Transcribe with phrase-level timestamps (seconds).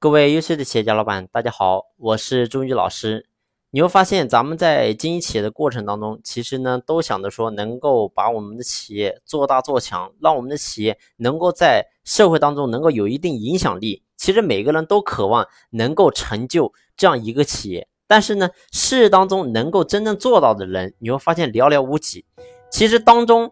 [0.00, 3.26] 各位优秀的企业家老板，大家好，我是朱宇老师。
[3.72, 14.04] 你会发现，咱们在经营企业的过程当中，其实呢，都想着说能够把我们的企业做大做强，让我们的企业能够在社会当中能够有一定影响力。
[14.16, 22.24] 其实每个人都渴望能够成就这样一个企业，但是呢，事业当中能够真正做到的人，你会发现寥寥无几。
[22.70, 23.50] 其实当中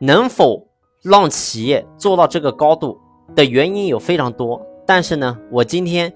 [0.00, 0.68] 能否
[1.02, 3.00] 让企业做到这个高度
[3.34, 4.60] 的原因有非常多。
[4.86, 6.12] 但是呢，我今天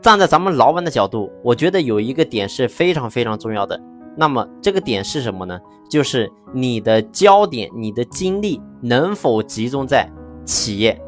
[0.00, 3.80] 站在咱们老板的角度，我觉得有一个点是非常非常重要的。
[4.16, 5.58] 那么这个点是什么呢？
[5.88, 10.10] 就是你的焦点、你的精力能否集中在
[10.44, 11.00] 企业，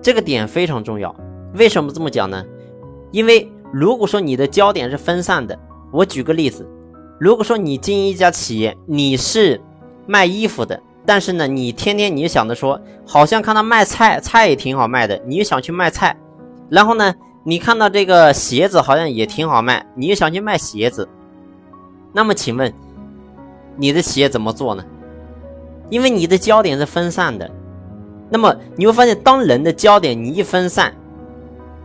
[0.00, 1.14] 这个点非常重要。
[1.54, 2.42] 为什么这么讲呢？
[3.10, 5.58] 因为如果说你的焦点是分散的，
[5.92, 6.66] 我举个例子，
[7.20, 9.60] 如果说你经营一家企业，你是
[10.06, 10.80] 卖衣服的。
[11.04, 16.16] 但是呢，你天天你想着说，好像看到卖菜，菜也挺好卖的，你又想去卖菜。
[16.68, 17.12] 然后呢，
[17.42, 21.08] 你看到这个鞋子好像也挺好卖，你又想去卖鞋子。
[22.12, 22.72] 那么请问，
[23.76, 24.84] 你的企业怎么做呢？
[25.90, 27.50] 因为你的焦点是分散的。
[28.30, 30.94] 那么你会发现，当人的焦点你一分散，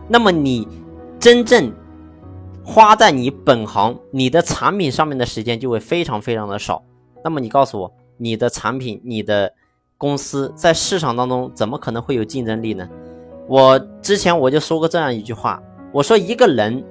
[0.06, 0.66] 那么你
[1.18, 1.72] 真正
[2.64, 6.82] 花在你本行、你的产品上面的时间就会非常非常的少。
[7.24, 7.92] 那么你告诉我。
[8.18, 9.52] 你的产品，你的
[9.96, 12.86] 公司在市场当中怎么可能会有竞争力呢？
[13.48, 16.84] 我之前我就说过这样一句话，我说一个人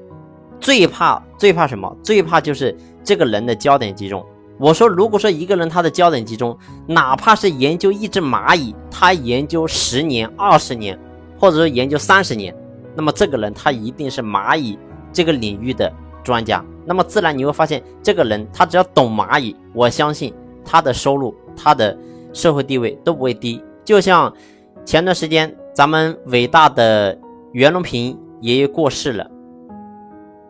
[0.60, 1.96] 最怕最怕什么？
[2.02, 4.26] 最怕就是这个人的焦点集中。
[4.60, 10.98] 我说，如果说一个人他的焦点集中，哪怕是研究一只蚂蚁，他研究十年、二十年，
[11.40, 12.56] 或者说研究三十年，
[12.96, 14.80] 那么这个人他一定是蚂蚁
[15.14, 16.66] 这个领域的专家。
[16.86, 20.34] 那么自然你会发现，这个人他只要懂蚂蚁，我相信。
[20.70, 21.98] 他的收入，他的
[22.34, 23.64] 社会地位都不会低。
[23.86, 24.32] 就像
[24.84, 27.18] 前段时间，咱们伟大的
[27.54, 29.26] 袁隆平爷爷过世了，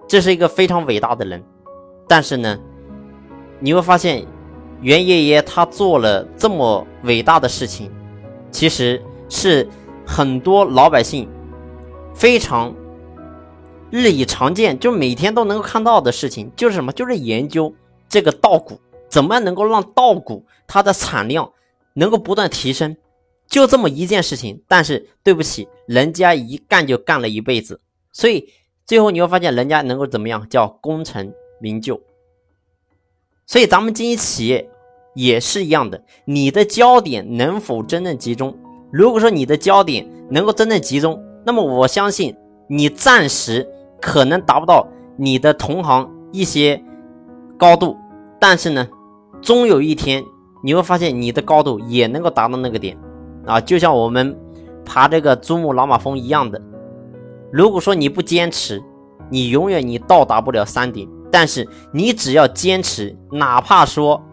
[0.08, 1.44] 这是一个非常伟大的人。
[2.08, 2.58] 但是呢，
[3.60, 4.26] 你会发现，
[4.82, 7.92] 袁爷爷他做了这么伟大的事情，
[8.50, 9.00] 其实
[9.30, 9.68] 是
[10.06, 11.30] 很多老百姓
[12.16, 12.74] 非常
[13.92, 16.92] 日益常见，就每天都能够看到的事情，就是什么？
[16.92, 17.72] 就是研究
[18.10, 18.80] 这个稻谷。
[19.10, 21.52] 怎么样能够让稻谷它的产量
[21.94, 22.96] 能够不断提升？
[23.48, 24.62] 就这么一件事情。
[24.68, 27.80] 但是对不起，人家一干就干了一辈子，
[28.12, 28.50] 所以
[28.86, 30.48] 最后你会发现人家能够怎么样？
[30.50, 32.02] 叫功成名就。
[33.46, 34.70] 所以咱们经营企业
[35.16, 38.58] 也是一样的，你的焦点能否真正集中？
[38.92, 42.36] 如果说你的焦点能够真正集中，那么我相信
[42.68, 43.66] 你暂时
[44.02, 44.86] 可能达不到
[45.16, 46.84] 你的同行一些
[47.58, 47.96] 高度，
[48.40, 48.88] 但是呢？
[49.42, 50.24] 终有一天，
[50.64, 52.98] 你会发现你的高度也能够达到那个点，
[53.46, 54.38] 啊，就像我们
[54.86, 56.62] 爬这个珠穆朗玛峰一样的。
[57.52, 58.84] 如果说你不坚持，
[59.30, 61.10] 你永远你到达不了山顶。
[61.30, 64.24] 但是你只要坚持，哪怕说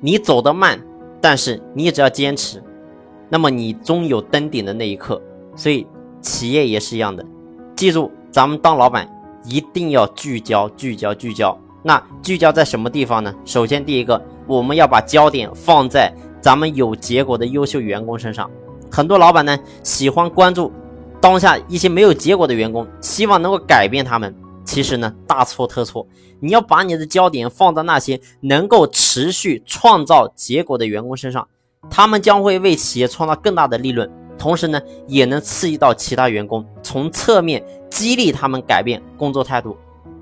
[0.00, 0.78] 你走得慢，
[1.20, 2.60] 但是你只要坚持，
[3.28, 5.22] 那么你终有登顶的那一刻。
[5.54, 5.86] 所以
[6.20, 7.24] 企业也是一样的，
[7.76, 9.08] 记住，咱们当老板
[9.44, 11.56] 一定要聚焦，聚焦，聚焦。
[11.82, 13.34] 那聚焦在什么地方呢？
[13.44, 18.50] 首先，第一个，我们要把焦点放在咱们有结果的优秀员工身上。
[18.90, 20.70] 很多老板呢，喜欢关注
[21.20, 24.34] 当下一些没有结果的员工，希望能够改变他们。
[24.62, 26.06] 其实呢，大错特错。
[26.38, 31.48] 你要把你的焦点放在那些能够持续创造结果的员工身上，
[31.88, 39.76] 他们将会为企业创造更大的利润，同时呢，也能刺激到其他员工，从侧面激励他们改变工作态度。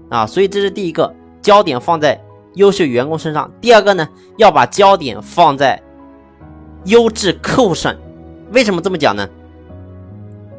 [0.08, 1.12] 啊，所以这是第一个。
[1.48, 2.22] 焦点放在
[2.56, 3.50] 优秀员工身上。
[3.58, 5.82] 第二个呢，要把焦点放在
[6.84, 7.96] 优质客户上。
[8.52, 9.26] 为什么这么讲呢？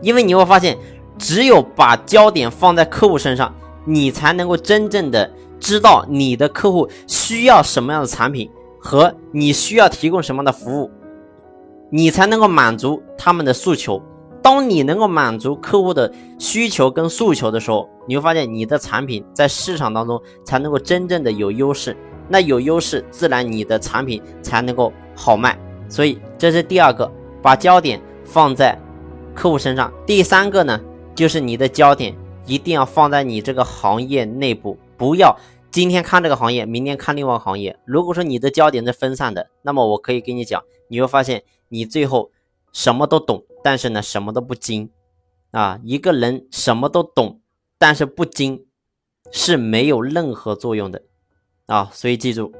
[0.01, 0.75] 因为你会发现，
[1.19, 3.53] 只有把焦点放在客户身上，
[3.85, 10.89] 你才能够真正的知道你的客户需要什么样的产品和你需要提供什么样的服务，
[11.91, 14.01] 你才能够满足他们的诉求。
[14.41, 21.95] 当你能够满足客户的需求跟诉求的时候，你会发现你的产品在市场当中才能够真正的有优势。
[22.27, 25.57] 那有优势，自然你的产品才能够好卖。
[25.87, 28.77] 所以这是第二个，把焦点放在
[29.33, 29.91] 客户身上。
[30.05, 30.79] 第三个呢，
[31.15, 32.15] 就是你的焦点
[32.45, 35.35] 一定要放在你这个行业内部，不要
[35.71, 37.75] 今天看这个行业，明天看另外行业。
[37.83, 42.29] 如果说你的焦点是分散的，那么我可以跟你讲，你会发现你最后
[42.73, 43.45] 什么都懂。
[43.61, 44.89] 但是呢，什么都不精，
[45.51, 47.41] 啊，一个人什么都懂，
[47.77, 48.65] 但是不精，
[49.33, 51.03] 是没有任何作用的，
[51.65, 52.53] 啊，所以记住，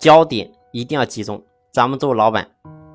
[0.00, 1.44] 焦点一定要集中。
[1.70, 2.50] 咱们作为老板，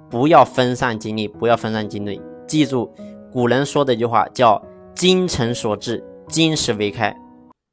[0.10, 2.22] 不要分散精力，不要分散精力。
[2.46, 2.94] 记住
[3.32, 4.62] 古人说的一句话，叫
[4.94, 7.18] 精诚所至，金石为开。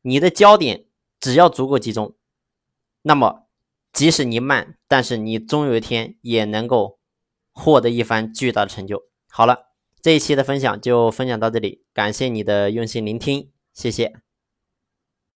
[0.02, 0.84] 你的焦点
[1.18, 2.14] 只要足够集中，
[3.02, 3.48] 那么
[3.92, 7.00] 即使你慢，但是你终有一天也能够
[7.54, 9.04] 获得一番巨大的成就。
[9.30, 9.70] 好了，
[10.02, 14.12] 这一期的分享就分享到这里，感谢你的用心聆听，谢谢。